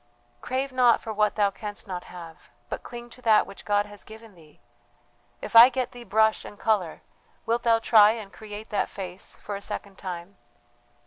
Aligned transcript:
"Crave 0.41 0.71
not 0.71 0.99
for 0.99 1.13
what 1.13 1.35
thou 1.35 1.51
canst 1.51 1.85
not 1.87 2.05
have, 2.05 2.49
but 2.69 2.81
cling 2.81 3.11
to 3.11 3.21
that 3.21 3.45
which 3.45 3.63
God 3.65 3.85
has 3.85 4.03
given 4.03 4.33
thee. 4.33 4.59
If 5.43 5.55
I 5.55 5.69
get 5.69 5.91
thee 5.91 6.03
brush 6.03 6.43
and 6.43 6.57
colour 6.57 7.03
wilt 7.45 7.61
thou 7.61 7.77
try 7.77 8.13
and 8.13 8.33
create 8.33 8.69
that 8.69 8.89
face 8.89 9.37
for 9.37 9.55
a 9.55 9.61
second 9.61 9.99
time? 9.99 10.37